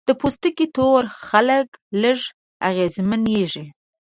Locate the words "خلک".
1.27-1.67